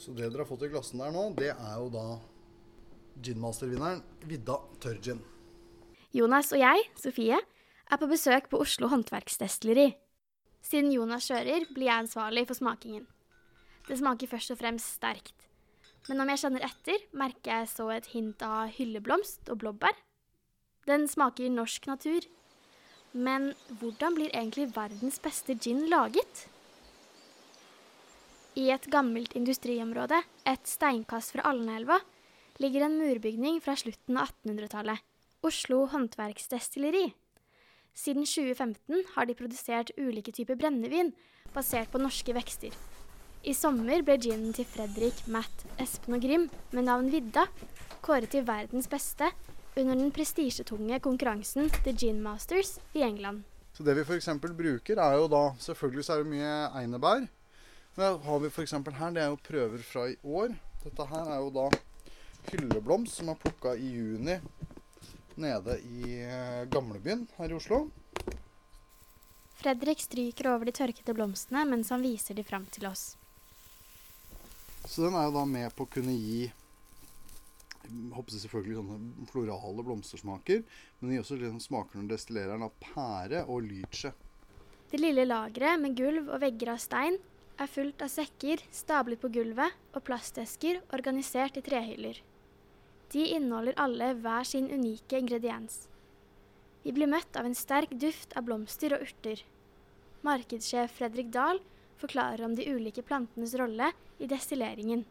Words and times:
Så 0.00 0.14
det 0.16 0.30
dere 0.30 0.42
har 0.42 0.48
fått 0.48 0.64
i 0.64 0.70
glassene 0.72 1.06
der 1.06 1.14
nå, 1.14 1.24
det 1.36 1.50
er 1.52 1.74
jo 1.76 1.90
da 1.92 2.04
ginmastervinneren 3.20 4.00
Vidda 4.28 4.56
tørrgin. 4.80 5.20
Jonas 6.16 6.50
og 6.54 6.62
jeg, 6.62 6.86
Sofie, 6.98 7.36
er 7.90 8.00
på 8.00 8.08
besøk 8.10 8.48
på 8.50 8.62
Oslo 8.64 8.88
Håndverksdestilleri. 8.90 9.90
Siden 10.64 10.90
Jonas 10.94 11.28
kjører, 11.30 11.68
blir 11.70 11.88
jeg 11.88 12.06
ansvarlig 12.06 12.46
for 12.48 12.58
smakingen. 12.58 13.06
Det 13.88 13.98
smaker 14.00 14.30
først 14.30 14.54
og 14.54 14.60
fremst 14.60 14.96
sterkt. 14.98 15.46
Men 16.08 16.22
om 16.22 16.30
jeg 16.32 16.42
kjenner 16.42 16.64
etter, 16.66 17.02
merker 17.16 17.60
jeg 17.60 17.70
så 17.72 17.88
et 17.92 18.08
hint 18.14 18.42
av 18.46 18.72
hylleblomst 18.74 19.50
og 19.52 19.60
blåbær. 19.62 19.96
Den 20.88 21.06
smaker 21.10 21.50
norsk 21.52 21.86
natur. 21.90 22.24
Men 23.12 23.52
hvordan 23.80 24.16
blir 24.16 24.32
egentlig 24.32 24.70
verdens 24.76 25.18
beste 25.22 25.56
gin 25.58 25.88
laget? 25.90 26.46
I 28.58 28.66
et 28.74 28.86
gammelt 28.90 29.36
industriområde, 29.38 30.16
et 30.42 30.66
steinkast 30.66 31.36
fra 31.36 31.44
Alnaelva, 31.52 32.00
ligger 32.58 32.82
en 32.86 32.96
murbygning 32.98 33.60
fra 33.62 33.76
slutten 33.78 34.18
av 34.18 34.32
1800-tallet. 34.42 34.98
Oslo 35.46 35.84
Håndverksdestilleri. 35.92 37.12
Siden 37.94 38.26
2015 38.26 39.06
har 39.14 39.28
de 39.28 39.36
produsert 39.38 39.94
ulike 39.96 40.34
typer 40.34 40.58
brennevin 40.58 41.14
basert 41.54 41.88
på 41.92 42.02
norske 42.02 42.34
vekster. 42.36 42.74
I 43.40 43.54
sommer 43.56 44.02
ble 44.04 44.18
ginen 44.20 44.52
til 44.52 44.66
Fredrik, 44.68 45.22
Matt, 45.30 45.64
Espen 45.80 46.18
og 46.18 46.26
Grim 46.26 46.50
med 46.74 46.90
navn 46.90 47.08
Vidda 47.12 47.46
kåret 48.04 48.34
til 48.34 48.44
verdens 48.44 48.90
beste 48.90 49.30
under 49.78 49.94
den 49.94 50.10
prestisjetunge 50.12 50.98
konkurransen 51.00 51.70
The 51.84 51.94
Gin 51.96 52.20
Masters 52.20 52.78
i 52.92 53.06
England. 53.06 53.46
Så 53.72 53.86
det 53.86 53.94
vi 53.96 54.04
f.eks. 54.04 54.28
bruker, 54.42 54.98
er 54.98 55.16
jo 55.16 55.28
da 55.30 55.44
Selvfølgelig 55.62 56.04
så 56.04 56.18
er 56.18 56.24
det 56.24 56.32
mye 56.34 56.56
einebær. 56.82 57.28
Men 57.96 58.20
har 58.24 58.42
vi 58.42 58.50
f.eks. 58.50 58.72
her, 58.72 59.14
det 59.14 59.22
er 59.22 59.30
jo 59.32 59.40
prøver 59.44 59.82
fra 59.84 60.06
i 60.10 60.16
år. 60.22 60.54
Dette 60.84 61.06
her 61.10 61.32
er 61.34 61.40
jo 61.42 61.50
da 61.54 61.68
hylleblomst 62.50 63.20
som 63.20 63.32
er 63.32 63.40
plukka 63.40 63.74
i 63.76 63.90
juni 63.96 64.38
nede 65.40 65.76
i 65.80 66.20
eh, 66.24 66.66
gamlebyen 66.72 67.26
her 67.38 67.52
i 67.52 67.56
Oslo. 67.56 67.86
Fredrik 69.60 70.00
stryker 70.00 70.48
over 70.54 70.68
de 70.68 70.74
tørkede 70.76 71.14
blomstene 71.16 71.66
mens 71.68 71.92
han 71.92 72.04
viser 72.04 72.36
de 72.36 72.44
fram 72.44 72.64
til 72.72 72.88
oss. 72.88 73.14
Så 74.86 75.04
den 75.04 75.16
er 75.16 75.28
jo 75.28 75.36
da 75.36 75.44
med 75.48 75.68
på 75.76 75.84
å 75.84 75.92
kunne 75.92 76.16
gi 76.16 76.48
håper 78.14 78.36
selvfølgelig 78.36 78.78
sånne 78.78 79.28
florale 79.30 79.84
blomstersmaker. 79.84 80.62
Men 80.98 81.08
den 81.08 81.16
gir 81.16 81.24
også 81.24 81.38
sånn 81.40 81.64
smaker 81.64 82.00
når 82.00 82.12
destillerer 82.14 82.54
den 82.54 82.66
av 82.68 82.76
pære 82.82 83.44
og 83.46 83.66
lyche. 83.66 84.12
Det 84.90 84.98
lille 84.98 85.26
lageret 85.26 85.80
med 85.82 85.96
gulv 85.98 86.30
og 86.30 86.40
vegger 86.42 86.74
av 86.74 86.80
stein 86.82 87.18
er 87.60 87.68
fullt 87.68 88.02
av 88.04 88.08
sekker 88.08 88.62
stablet 88.72 89.20
på 89.20 89.30
gulvet 89.34 89.76
og 89.92 90.04
plastesker 90.06 90.80
organisert 90.96 91.58
i 91.60 91.64
trehyller. 91.64 92.20
De 93.12 93.26
inneholder 93.36 93.76
alle 93.82 94.12
hver 94.22 94.46
sin 94.48 94.70
unike 94.70 95.18
ingrediens. 95.18 95.86
Vi 96.84 96.94
blir 96.96 97.10
møtt 97.10 97.36
av 97.36 97.44
en 97.44 97.56
sterk 97.58 97.92
duft 98.00 98.32
av 98.38 98.46
blomster 98.46 98.94
og 98.96 99.04
urter. 99.04 99.42
Markedssjef 100.24 100.94
Fredrik 100.96 101.28
Dahl 101.34 101.60
forklarer 102.00 102.46
om 102.46 102.54
de 102.56 102.68
ulike 102.70 103.04
plantenes 103.04 103.56
rolle 103.60 103.90
i 104.18 104.28
destilleringen. 104.30 105.04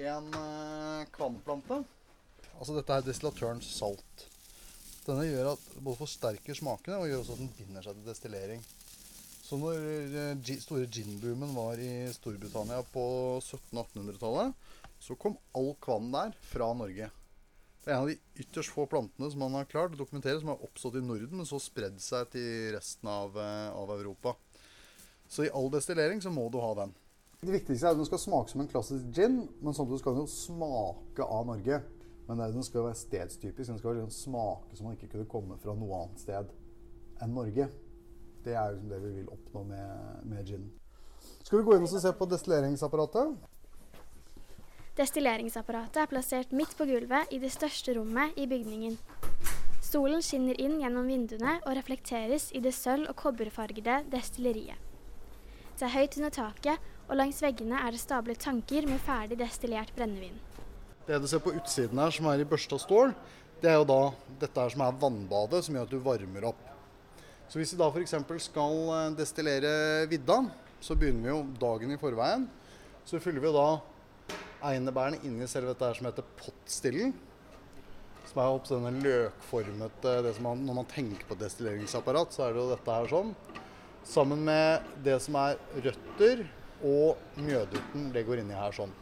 En 0.00 0.30
eh, 0.38 1.02
kvannplante. 1.14 1.82
Altså 2.54 2.78
dette 2.78 2.96
er 2.96 3.04
destillatørens 3.04 3.68
salt. 3.76 4.24
Denne 5.04 5.26
gjør 5.26 5.52
at 5.52 5.66
både 5.76 6.00
forsterker 6.00 6.56
smakene 6.56 7.02
og 7.02 7.10
gjør 7.10 7.20
også 7.20 7.36
at 7.36 7.42
den 7.42 7.52
binder 7.58 7.84
seg 7.84 7.98
til 7.98 8.08
destillering. 8.08 8.64
Så 9.54 9.58
når 9.62 10.40
store 10.64 10.88
gin-boomen 10.90 11.52
var 11.54 11.78
i 11.78 12.08
Storbritannia 12.10 12.80
på 12.90 13.02
1700-1800-tallet, 13.38 14.56
så 14.98 15.14
kom 15.14 15.36
all 15.54 15.68
kvann 15.78 16.08
der 16.10 16.32
fra 16.48 16.72
Norge. 16.74 17.06
Det 17.84 17.92
er 17.92 17.94
en 17.94 18.02
av 18.02 18.10
de 18.10 18.42
ytterst 18.42 18.74
få 18.74 18.88
plantene 18.90 19.28
som 19.30 19.44
man 19.44 19.54
har 19.54 19.68
klart 19.70 19.94
å 19.94 20.00
dokumentere 20.00 20.40
som 20.40 20.50
har 20.50 20.64
oppstått 20.66 20.98
i 20.98 21.04
Norden, 21.06 21.36
men 21.38 21.46
så 21.46 21.60
spredd 21.62 22.02
seg 22.02 22.32
til 22.32 22.72
resten 22.74 23.12
av, 23.12 23.38
eh, 23.38 23.68
av 23.70 23.92
Europa. 23.94 24.34
Så 25.30 25.46
i 25.46 25.52
all 25.54 25.70
destillering 25.70 26.24
så 26.24 26.34
må 26.34 26.48
du 26.50 26.58
ha 26.58 26.72
den. 26.80 26.96
Det 27.44 27.54
viktigste 27.54 27.86
er 27.86 27.94
at 27.94 28.02
den 28.02 28.10
skal 28.10 28.24
smake 28.24 28.50
som 28.50 28.64
en 28.64 28.72
klassisk 28.74 29.06
gin, 29.14 29.38
men 29.62 29.78
samtidig 29.78 30.00
skal 30.02 30.18
den 30.18 30.26
jo 30.26 30.34
smake 30.34 31.30
av 31.30 31.46
Norge. 31.46 31.82
Men 32.26 32.42
den 32.42 32.66
skal 32.66 32.80
jo 32.80 32.88
være 32.88 33.04
stedstypisk. 33.04 33.70
Den 33.70 33.78
skal 33.78 34.00
liksom 34.00 34.18
smake 34.18 34.74
som 34.74 34.90
man 34.90 34.98
ikke 34.98 35.14
kunne 35.14 35.30
komme 35.30 35.62
fra 35.62 35.78
noe 35.78 36.02
annet 36.02 36.26
sted 36.26 36.50
enn 37.22 37.38
Norge. 37.38 37.70
Det 38.44 38.52
er 38.52 38.74
liksom 38.74 38.90
det 38.92 39.00
vi 39.00 39.12
vil 39.18 39.28
oppnå 39.32 39.64
med, 39.64 40.22
med 40.28 40.46
gin. 40.46 40.70
Skal 41.44 41.60
vi 41.60 41.64
gå 41.64 41.76
inn 41.76 41.86
og 41.86 41.92
se 41.92 42.12
på 42.12 42.28
destilleringsapparatet? 42.28 43.34
Destilleringsapparatet 44.94 46.02
er 46.04 46.10
plassert 46.10 46.52
midt 46.54 46.76
på 46.78 46.86
gulvet 46.86 47.32
i 47.34 47.40
det 47.42 47.50
største 47.54 47.96
rommet 47.96 48.36
i 48.38 48.46
bygningen. 48.50 48.98
Solen 49.84 50.22
skinner 50.24 50.58
inn 50.60 50.76
gjennom 50.82 51.08
vinduene 51.08 51.56
og 51.64 51.74
reflekteres 51.78 52.50
i 52.54 52.60
det 52.62 52.72
sølv- 52.76 53.08
og 53.10 53.16
kobberfargede 53.20 54.02
destilleriet. 54.12 54.78
Det 55.74 55.88
er 55.88 55.94
høyt 55.96 56.16
under 56.20 56.30
taket, 56.34 56.90
og 57.08 57.18
langs 57.18 57.40
veggene 57.42 57.80
er 57.80 57.92
det 57.92 58.00
stablet 58.00 58.40
tanker 58.40 58.86
med 58.88 59.02
ferdig 59.02 59.40
destillert 59.40 59.90
brennevin. 59.96 60.36
Det 61.08 61.18
du 61.20 61.26
ser 61.28 61.42
på 61.44 61.52
utsiden 61.52 62.00
her, 62.00 62.14
som 62.14 62.30
er 62.30 62.40
i 62.40 62.48
børsta 62.48 62.78
stål, 62.80 63.12
det 63.60 63.72
er 63.72 63.80
jo 63.80 63.88
da 63.88 64.00
dette 64.40 64.60
her 64.60 64.72
som 64.72 64.86
er 64.86 64.96
vannbadet, 65.02 65.64
som 65.66 65.76
gjør 65.76 65.88
at 65.88 65.92
du 65.92 66.00
varmer 66.04 66.48
opp. 66.52 66.62
Så 67.48 67.60
hvis 67.60 67.74
vi 67.74 67.80
da 67.80 67.90
f.eks. 67.90 68.14
skal 68.46 68.78
eh, 68.96 69.10
destillere 69.18 69.74
vidda, 70.10 70.40
så 70.84 70.96
begynner 70.98 71.26
vi 71.26 71.32
jo 71.32 71.42
dagen 71.60 71.92
i 71.94 72.00
forveien. 72.00 72.48
Så 73.04 73.20
fyller 73.20 73.44
vi 73.44 73.52
da 73.54 73.68
einebærene 74.64 75.20
inni 75.28 75.46
selve 75.48 75.72
dette 75.72 75.86
her 75.88 75.98
som 75.98 76.08
heter 76.08 76.26
pottstillen. 76.40 77.14
Som 78.30 78.40
er 78.40 78.56
opp 78.56 78.68
denne 78.68 78.92
løkformete 79.04 80.16
det 80.24 80.32
som 80.36 80.48
man, 80.48 80.64
Når 80.64 80.78
man 80.80 80.90
tenker 80.90 81.28
på 81.28 81.36
destilleringsapparat, 81.38 82.32
så 82.32 82.46
er 82.46 82.54
det 82.54 82.62
jo 82.62 82.70
dette 82.72 82.98
her 82.98 83.10
sånn. 83.12 83.34
Sammen 84.04 84.44
med 84.44 84.84
det 85.04 85.18
som 85.24 85.36
er 85.40 85.60
røtter 85.84 86.46
og 86.84 87.20
mjødurten. 87.40 88.08
Det 88.12 88.24
går 88.26 88.42
inni 88.42 88.56
her 88.56 88.72
sånn. 88.76 88.92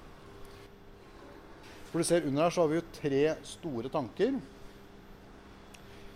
For 1.91 2.01
du 2.01 2.09
ser 2.09 2.27
Under 2.27 2.47
her 2.47 2.55
så 2.55 2.65
har 2.65 2.71
vi 2.73 2.81
jo 2.81 2.91
tre 2.99 3.23
store 3.47 3.91
tanker. 3.93 4.37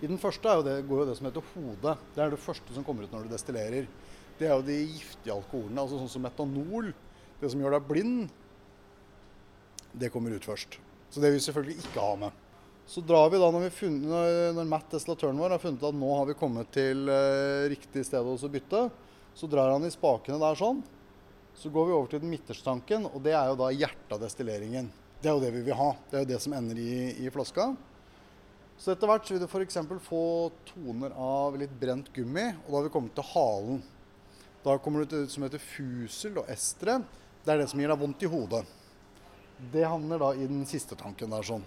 I 0.05 0.09
den 0.11 0.21
første 0.21 0.57
jo 0.59 0.65
det, 0.67 0.81
går 0.89 1.03
jo 1.03 1.09
det 1.09 1.17
som 1.17 1.29
heter 1.29 1.45
hode. 1.55 1.95
Det 2.15 2.23
er 2.23 2.33
det 2.33 2.41
første 2.43 2.75
som 2.77 2.85
kommer 2.85 3.07
ut 3.07 3.13
når 3.15 3.27
du 3.27 3.33
destillerer. 3.33 3.87
Det 4.37 4.49
er 4.49 4.53
jo 4.53 4.67
de 4.67 4.81
giftige 4.85 5.33
alkoholene, 5.33 5.81
altså 5.81 6.01
sånn 6.03 6.13
som 6.13 6.27
metanol. 6.27 6.91
Det 7.41 7.53
som 7.53 7.63
gjør 7.63 7.79
deg 7.79 7.87
blind, 7.89 8.27
det 9.97 10.11
kommer 10.13 10.35
ut 10.37 10.45
først. 10.45 10.77
Så 11.09 11.23
det 11.23 11.31
vil 11.31 11.39
vi 11.39 11.47
selvfølgelig 11.47 11.87
ikke 11.87 12.05
ha 12.05 12.19
med. 12.27 12.43
Så 12.87 13.03
drar 13.03 13.31
vi 13.33 13.41
da, 13.41 13.49
når, 13.51 13.65
vi 13.67 13.73
funnet, 13.75 14.53
når 14.55 14.69
Matt, 14.71 14.91
destillatøren 14.93 15.41
vår, 15.41 15.57
har 15.57 15.63
funnet 15.63 15.89
at 15.89 15.97
nå 15.97 16.11
har 16.13 16.29
vi 16.29 16.37
kommet 16.39 16.69
til 16.75 17.09
eh, 17.11 17.65
riktig 17.73 18.05
sted 18.07 18.29
å 18.29 18.53
bytte, 18.53 18.85
så 19.37 19.49
drar 19.51 19.73
han 19.73 19.89
i 19.89 19.91
spakene 19.93 20.39
der 20.39 20.61
sånn. 20.61 20.85
Så 21.57 21.73
går 21.73 21.89
vi 21.89 21.97
over 21.97 22.13
til 22.13 22.23
den 22.23 22.31
midterste 22.31 22.69
tanken, 22.69 23.09
og 23.09 23.25
det 23.25 23.33
er 23.35 23.49
jo 23.51 23.59
da 23.59 23.73
hjertet 23.73 24.13
av 24.13 24.23
destilleringen. 24.23 24.93
Det 25.23 25.33
er 25.33 25.35
jo 25.35 25.43
det 25.43 25.51
vi 25.57 25.65
vil 25.67 25.79
ha. 25.79 25.91
Det 26.11 26.19
er 26.19 26.27
jo 26.27 26.31
det 26.35 26.41
som 26.45 26.55
ender 26.55 26.79
i, 26.79 26.93
i 27.25 27.33
flaska. 27.33 27.71
Så 28.77 28.93
etter 28.93 29.09
hvert 29.09 29.25
så 29.25 29.35
vil 29.35 29.43
du 29.43 29.49
f.eks. 29.49 29.79
få 30.05 30.23
toner 30.69 31.15
av 31.17 31.57
litt 31.59 31.73
brent 31.81 32.11
gummi, 32.13 32.51
og 32.65 32.69
da 32.69 32.77
har 32.79 32.89
vi 32.89 32.93
kommet 32.93 33.15
til 33.17 33.29
halen. 33.33 33.79
Da 34.67 34.77
kommer 34.83 35.03
du 35.03 35.11
til 35.11 35.25
det 35.25 35.33
som 35.33 35.47
heter 35.47 35.63
fusel 35.63 36.43
og 36.43 36.51
estre. 36.53 36.99
Det 37.45 37.55
er 37.55 37.63
det 37.63 37.71
som 37.71 37.81
gir 37.81 37.93
deg 37.93 38.03
vondt 38.03 38.27
i 38.27 38.31
hodet. 38.31 38.65
Det 39.73 39.87
havner 39.89 40.21
da 40.21 40.35
i 40.37 40.45
den 40.49 40.67
siste 40.69 40.99
tanken 40.99 41.33
der 41.33 41.47
sånn. 41.47 41.65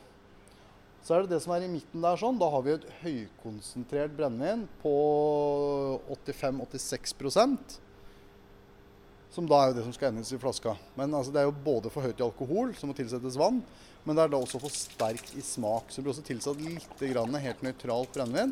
Så 1.01 1.15
er 1.15 1.23
det 1.23 1.33
det 1.33 1.41
som 1.41 1.55
er 1.55 1.65
i 1.65 1.71
midten 1.71 2.03
der 2.03 2.19
sånn. 2.19 2.37
Da 2.37 2.49
har 2.53 2.65
vi 2.65 2.75
et 2.75 2.89
høykonsentrert 3.01 4.13
brennevin 4.17 4.67
på 4.83 4.93
85-86 6.11 7.79
Som 9.39 9.45
da 9.47 9.55
er 9.63 9.69
jo 9.69 9.75
det 9.77 9.83
som 9.85 9.93
skal 9.95 10.09
endes 10.11 10.33
i 10.35 10.37
flaska. 10.37 10.73
Men 10.99 11.13
altså, 11.15 11.31
det 11.31 11.39
er 11.39 11.45
jo 11.47 11.53
både 11.63 11.87
for 11.93 12.03
høyt 12.03 12.19
i 12.19 12.25
alkohol, 12.25 12.73
som 12.75 12.89
må 12.91 12.95
tilsettes 12.97 13.37
vann, 13.39 13.61
men 14.03 14.17
det 14.17 14.25
er 14.25 14.31
da 14.33 14.39
også 14.43 14.59
for 14.59 14.73
sterkt 14.75 15.31
i 15.39 15.43
smak. 15.47 15.87
Så 15.87 16.01
det 16.01 16.03
blir 16.03 16.11
også 16.11 16.23
tilsatt 16.27 16.59
litt 16.59 17.03
grann 17.13 17.37
helt 17.39 17.61
nøytralt 17.63 18.11
brennevin. 18.17 18.51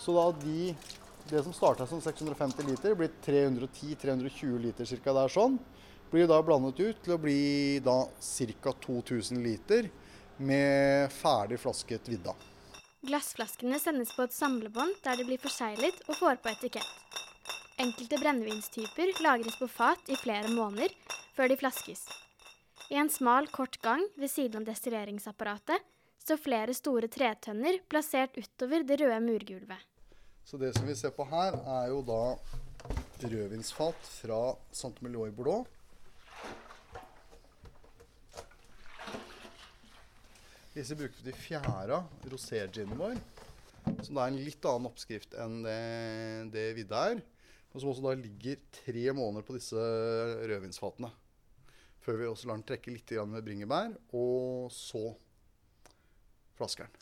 Så 0.00 0.16
da 0.16 0.30
de 0.40 0.72
Det 1.28 1.40
som 1.40 1.54
starta 1.56 1.86
som 1.88 2.00
650 2.04 2.66
liter, 2.68 2.94
blir 2.94 3.12
310-320 3.24 4.58
liter 4.60 4.84
ca. 4.84 5.12
der 5.16 5.32
sånn. 5.32 5.58
Blir 6.12 6.28
da 6.28 6.40
blandet 6.44 6.80
ut 6.80 7.04
til 7.04 7.14
å 7.14 7.20
bli 7.20 7.80
da 7.84 8.06
ca. 8.08 8.74
2000 8.88 9.40
liter 9.44 9.88
med 10.36 11.12
ferdig 11.12 11.60
flasket 11.60 12.08
vidda. 12.08 12.32
Glassflaskene 13.04 13.80
sendes 13.80 14.12
på 14.16 14.24
et 14.24 14.36
samlebånd 14.36 15.00
der 15.04 15.16
de 15.16 15.28
blir 15.28 15.40
forseglet 15.40 16.04
og 16.08 16.20
får 16.20 16.40
på 16.44 16.52
etikett. 16.52 17.33
Enkelte 17.74 18.20
brennevinstyper 18.22 19.10
lagres 19.24 19.56
på 19.58 19.66
fat 19.66 20.06
i 20.06 20.14
flere 20.14 20.46
måneder 20.54 20.92
før 21.34 21.50
de 21.50 21.56
flaskes. 21.58 22.04
I 22.94 23.00
en 23.00 23.10
smal, 23.10 23.48
kort 23.50 23.80
gang 23.82 24.04
ved 24.14 24.30
siden 24.30 24.60
av 24.60 24.68
destilleringsapparatet 24.68 25.82
står 26.22 26.38
flere 26.38 26.76
store 26.76 27.10
tretønner 27.10 27.80
plassert 27.90 28.38
utover 28.38 28.86
det 28.86 29.00
røde 29.02 29.18
murgulvet. 29.26 29.82
Så 30.46 30.60
det 30.60 30.70
som 30.76 30.86
vi 30.86 30.94
ser 30.94 31.16
på 31.16 31.26
her, 31.26 31.58
er 31.80 31.90
jo 31.90 31.98
da 32.06 32.22
rødvinsfat 33.24 34.06
fra 34.20 34.40
Saint-Melot 34.70 35.32
i 35.32 35.34
Bordeaux. 35.34 35.66
Disse 40.74 40.94
bruker 40.98 41.18
vi 41.18 41.32
til 41.32 41.40
fjæra, 41.42 42.04
rosé-ginen 42.30 42.98
vår. 42.98 43.18
Så 43.98 44.12
det 44.14 44.18
er 44.20 44.26
en 44.30 44.42
litt 44.46 44.66
annen 44.66 44.90
oppskrift 44.90 45.34
enn 45.42 45.62
det, 45.66 45.78
det 46.54 46.68
Vidde 46.78 47.06
er. 47.10 47.24
Og 47.74 47.82
som 47.82 47.90
også 47.90 48.04
da 48.06 48.14
ligger 48.14 48.60
tre 48.70 49.04
måneder 49.12 49.46
på 49.46 49.56
disse 49.56 49.74
rødvinsfatene. 50.46 51.10
Før 52.04 52.20
vi 52.20 52.28
også 52.28 52.48
lar 52.48 52.60
den 52.60 52.66
trekke 52.68 52.92
litt 52.94 53.10
med 53.26 53.42
bringebær, 53.42 53.96
og 54.14 54.70
så 54.72 55.08
flaskeren. 56.54 56.92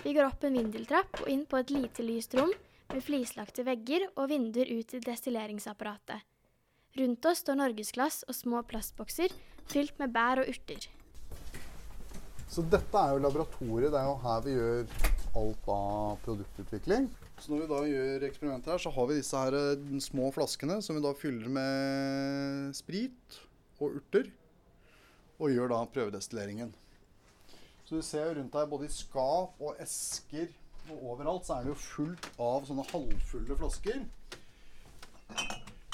Vi 0.00 0.14
går 0.16 0.24
opp 0.30 0.44
en 0.46 0.56
vindeltrapp 0.56 1.20
og 1.20 1.28
inn 1.28 1.44
på 1.44 1.58
et 1.60 1.72
lite 1.74 2.04
lyst 2.06 2.32
rom 2.38 2.52
med 2.92 3.04
flislagte 3.04 3.64
vegger 3.66 4.06
og 4.14 4.30
vinduer 4.32 4.70
ut 4.72 4.88
til 4.88 5.04
destilleringsapparatet. 5.04 6.24
Rundt 6.96 7.28
oss 7.28 7.44
står 7.44 7.60
norgesglass 7.60 8.22
og 8.28 8.36
små 8.36 8.62
plastbokser 8.68 9.32
fylt 9.68 9.98
med 10.00 10.12
bær 10.12 10.42
og 10.42 10.48
urter. 10.52 10.88
Så 12.52 12.64
dette 12.68 13.00
er 13.00 13.14
jo 13.14 13.22
laboratoriet. 13.24 13.92
Det 13.92 14.00
er 14.00 14.08
jo 14.08 14.16
her 14.24 14.42
vi 14.44 14.56
gjør 14.56 15.11
alt 15.38 15.68
av 15.72 16.20
produktutvikling. 16.24 17.08
Så 17.40 17.52
når 17.52 17.62
vi 17.62 17.70
da 17.72 17.80
gjør 17.88 18.26
eksperimentet 18.28 18.72
her, 18.74 18.82
så 18.82 18.92
har 18.94 19.08
vi 19.08 19.18
disse 19.18 19.38
her 19.44 19.56
eh, 19.58 19.98
små 20.04 20.30
flaskene 20.34 20.78
som 20.84 20.98
vi 20.98 21.04
da 21.04 21.12
fyller 21.18 21.52
med 21.52 22.76
sprit 22.76 23.38
og 23.80 23.98
urter. 24.00 24.30
Og 25.42 25.50
gjør 25.50 25.72
da 25.72 25.82
prøvedestilleringen. 25.90 26.74
Så 27.88 27.98
du 27.98 28.04
ser 28.06 28.36
rundt 28.36 28.54
her 28.54 28.68
både 28.70 28.86
i 28.86 28.92
skap 28.94 29.58
og 29.60 29.80
esker 29.82 30.52
og 30.90 31.02
overalt 31.12 31.46
så 31.46 31.56
er 31.56 31.66
det 31.66 31.72
jo 31.72 31.78
fullt 31.78 32.28
av 32.42 32.64
sånne 32.66 32.84
halvfulle 32.90 33.58
flasker. 33.60 34.00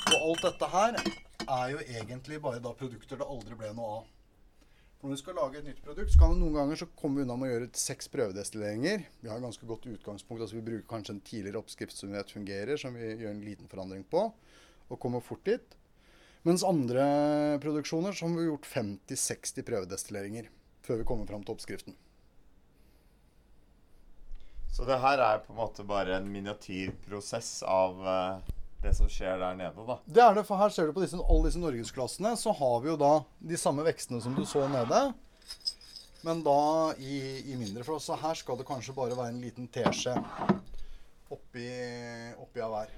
Og 0.09 0.15
alt 0.17 0.45
dette 0.47 0.69
her 0.73 0.99
er 0.99 1.67
jo 1.75 1.83
egentlig 1.83 2.41
bare 2.45 2.63
da 2.65 2.73
produkter 2.77 3.21
det 3.21 3.29
aldri 3.29 3.59
ble 3.59 3.73
noe 3.77 3.99
av. 3.99 4.07
Når 4.99 5.13
vi 5.13 5.17
skal 5.21 5.37
lage 5.39 5.61
et 5.61 5.67
nytt 5.69 5.83
produkt, 5.85 6.11
så 6.11 6.19
kan 6.19 6.33
du 6.35 6.41
noen 6.41 6.57
ganger 6.57 6.79
så 6.81 6.89
komme 6.99 7.23
unna 7.23 7.37
med 7.39 7.47
å 7.47 7.53
gjøre 7.53 7.69
seks 7.79 8.09
prøvedestilleringer. 8.11 9.05
Vi 9.23 9.31
har 9.31 9.39
et 9.39 9.45
ganske 9.47 9.67
godt 9.71 9.87
utgangspunkt. 9.87 10.43
altså 10.43 10.59
Vi 10.59 10.65
bruker 10.67 10.89
kanskje 10.91 11.15
en 11.15 11.21
tidligere 11.23 11.61
oppskrift 11.63 11.95
som 11.95 12.11
vi 12.11 12.19
vet 12.19 12.35
fungerer, 12.35 12.81
som 12.83 12.99
vi 12.99 13.13
gjør 13.13 13.31
en 13.31 13.45
liten 13.47 13.71
forandring 13.71 14.03
på, 14.11 14.25
og 14.89 14.99
kommer 14.99 15.23
fort 15.23 15.45
dit. 15.47 15.79
Mens 16.43 16.67
andre 16.67 17.07
produksjoner 17.63 18.11
så 18.11 18.27
har 18.27 18.35
vi 18.35 18.49
gjort 18.49 18.67
50-60 18.67 19.67
prøvedestilleringer 19.71 20.51
før 20.83 21.01
vi 21.01 21.07
kommer 21.07 21.31
fram 21.31 21.47
til 21.47 21.55
oppskriften. 21.55 21.95
Så 24.75 24.87
det 24.89 24.99
her 25.03 25.23
er 25.23 25.45
på 25.45 25.55
en 25.55 25.61
måte 25.63 25.87
bare 25.87 26.19
en 26.19 26.27
miniatyrprosess 26.31 27.61
av 27.67 28.03
uh, 28.03 28.58
det 28.83 28.93
som 28.95 29.09
skjer 29.11 29.41
der 29.41 29.57
nede, 29.59 29.87
da? 29.87 29.97
Det 30.07 30.23
er 30.23 30.37
det, 30.39 30.45
for 30.47 30.61
her 30.61 30.71
ser 30.75 30.87
du 30.89 30.95
på 30.97 31.03
disse, 31.03 31.19
alle 31.19 31.49
disse 31.49 31.63
norgesklassene, 31.63 32.35
så 32.39 32.55
har 32.61 32.77
vi 32.85 32.93
jo 32.93 32.99
da 33.01 33.13
de 33.53 33.59
samme 33.59 33.87
vekstene 33.87 34.23
som 34.23 34.37
du 34.37 34.45
så 34.47 34.67
nede. 34.71 35.01
Men 36.27 36.43
da 36.47 36.95
i, 36.99 37.19
i 37.53 37.57
mindre 37.59 37.85
for. 37.87 38.03
Så 38.03 38.19
her 38.19 38.39
skal 38.39 38.59
det 38.59 38.67
kanskje 38.69 38.95
bare 38.97 39.19
være 39.19 39.35
en 39.35 39.43
liten 39.43 39.69
teskje 39.71 40.17
oppi, 41.31 41.69
oppi 42.39 42.65
av 42.65 42.75
hver. 42.75 42.95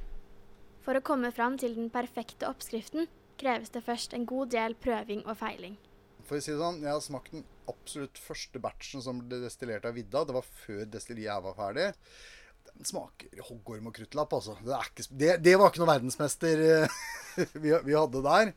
For 0.85 0.97
å 0.97 1.05
komme 1.05 1.33
fram 1.35 1.59
til 1.61 1.77
den 1.77 1.91
perfekte 1.93 2.49
oppskriften 2.49 3.09
kreves 3.41 3.73
det 3.73 3.85
først 3.85 4.17
en 4.17 4.27
god 4.29 4.53
del 4.53 4.77
prøving 4.81 5.25
og 5.27 5.37
feiling. 5.41 5.77
For 6.29 6.39
å 6.39 6.45
si 6.45 6.53
det 6.53 6.61
sånn, 6.61 6.83
Jeg 6.85 6.93
har 6.93 7.01
smakt 7.05 7.33
den 7.35 7.45
absolutt 7.71 8.19
første 8.21 8.61
batchen 8.63 9.03
som 9.05 9.21
ble 9.25 9.41
destillert 9.45 9.87
av 9.89 9.97
Vidda. 9.97 10.25
Det 10.25 10.37
var 10.37 10.47
før 10.65 10.85
destilleriet 10.87 11.45
var 11.45 11.57
ferdig. 11.59 11.89
Den 12.71 12.89
smaker 12.89 13.43
hoggorm 13.49 13.91
og 13.91 13.97
kruttlapp, 13.97 14.33
altså. 14.37 14.57
Det, 14.65 14.81
ikke, 14.89 15.07
det, 15.11 15.31
det, 15.45 15.55
var 15.61 15.71
ikke 15.71 15.83
noe 15.83 15.93
verdensmester 15.93 16.65
eh, 16.65 16.99
vi, 17.63 17.75
vi, 17.87 17.97
hadde 17.97 18.25
der. 18.25 18.53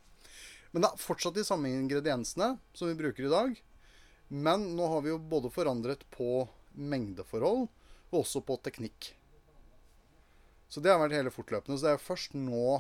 Men 0.71 0.85
det 0.85 0.89
er 0.89 1.03
fortsatt 1.03 1.37
de 1.37 1.45
samme 1.45 1.71
ingrediensene 1.71 2.55
som 2.73 2.89
vi 2.89 2.97
bruker 2.97 3.27
i 3.27 3.33
dag. 3.33 3.57
Men 4.33 4.71
nå 4.77 4.87
har 4.89 5.03
vi 5.05 5.11
jo 5.11 5.19
både 5.19 5.51
forandret 5.53 6.05
på 6.13 6.45
mengdeforhold 6.73 7.67
og 7.67 8.17
også 8.23 8.41
på 8.45 8.57
teknikk. 8.65 9.11
Så 10.73 10.81
det 10.81 10.89
har 10.89 10.97
vært 11.01 11.19
hele 11.19 11.33
fortløpende. 11.33 11.77
Så 11.77 11.85
det 11.85 11.93
er 11.93 12.01
først 12.01 12.33
nå, 12.33 12.79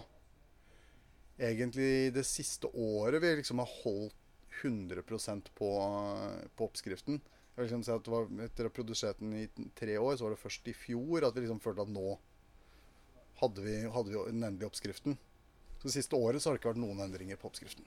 egentlig 1.37 2.09
det 2.15 2.25
siste 2.25 2.71
året, 2.73 3.21
vi 3.21 3.35
liksom 3.37 3.61
har 3.61 3.69
holdt 3.83 4.17
100% 4.63 5.51
på, 5.57 5.69
på 6.57 6.65
oppskriften. 6.65 7.19
Jeg 7.53 7.61
vil 7.61 7.67
liksom 7.67 7.83
si 7.85 7.93
at 7.93 8.07
var, 8.09 8.29
Etter 8.41 8.65
å 8.65 8.71
ha 8.71 8.73
produsert 8.73 9.19
den 9.21 9.33
i 9.37 9.43
tre 9.77 9.97
år, 10.01 10.15
så 10.17 10.25
var 10.25 10.33
det 10.33 10.41
først 10.41 10.69
i 10.71 10.73
fjor 10.73 11.27
at 11.27 11.35
vi 11.37 11.43
liksom 11.43 11.61
følte 11.61 11.85
at 11.85 11.91
nå 11.93 12.15
hadde 13.43 13.65
vi, 13.65 13.75
hadde 13.93 14.09
vi 14.09 14.23
den 14.31 14.47
endelige 14.47 14.71
oppskriften. 14.71 15.17
Så 15.77 15.89
Det 15.89 15.93
siste 15.97 16.17
året 16.17 16.41
så 16.41 16.49
har 16.49 16.57
det 16.57 16.63
ikke 16.63 16.71
vært 16.71 16.81
noen 16.81 17.03
endringer 17.05 17.37
på 17.37 17.49
oppskriften. 17.51 17.85